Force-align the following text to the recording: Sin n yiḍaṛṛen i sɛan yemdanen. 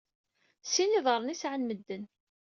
Sin 0.71 0.87
n 0.89 0.93
yiḍaṛṛen 0.95 1.33
i 1.33 1.35
sɛan 1.41 1.63
yemdanen. 1.69 2.05